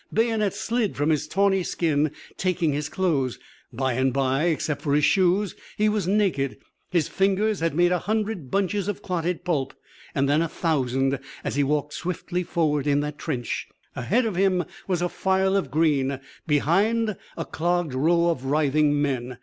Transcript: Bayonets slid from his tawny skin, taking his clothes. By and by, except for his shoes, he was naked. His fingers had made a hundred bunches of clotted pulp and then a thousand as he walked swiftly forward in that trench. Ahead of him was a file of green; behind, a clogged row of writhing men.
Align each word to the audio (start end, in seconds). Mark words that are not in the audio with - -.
Bayonets 0.11 0.59
slid 0.59 0.95
from 0.97 1.11
his 1.11 1.27
tawny 1.27 1.61
skin, 1.61 2.09
taking 2.35 2.73
his 2.73 2.89
clothes. 2.89 3.37
By 3.71 3.93
and 3.93 4.11
by, 4.11 4.45
except 4.45 4.81
for 4.81 4.95
his 4.95 5.05
shoes, 5.05 5.53
he 5.77 5.89
was 5.89 6.07
naked. 6.07 6.57
His 6.89 7.07
fingers 7.07 7.59
had 7.59 7.75
made 7.75 7.91
a 7.91 7.99
hundred 7.99 8.49
bunches 8.49 8.87
of 8.87 9.03
clotted 9.03 9.45
pulp 9.45 9.75
and 10.15 10.27
then 10.27 10.41
a 10.41 10.47
thousand 10.49 11.19
as 11.43 11.55
he 11.55 11.63
walked 11.63 11.93
swiftly 11.93 12.41
forward 12.41 12.87
in 12.87 13.01
that 13.01 13.19
trench. 13.19 13.67
Ahead 13.95 14.25
of 14.25 14.35
him 14.35 14.63
was 14.87 15.03
a 15.03 15.07
file 15.07 15.55
of 15.55 15.69
green; 15.69 16.19
behind, 16.47 17.15
a 17.37 17.45
clogged 17.45 17.93
row 17.93 18.29
of 18.29 18.45
writhing 18.45 18.99
men. 18.99 19.37